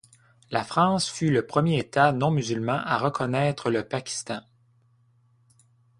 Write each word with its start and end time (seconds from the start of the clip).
La 0.49 0.63
France 0.63 1.07
fut 1.07 1.29
le 1.29 1.45
premier 1.45 1.77
État 1.77 2.11
non-musulman 2.11 2.79
à 2.83 2.97
reconnaître 2.97 3.69
le 3.69 3.87
Pakistan. 3.87 4.41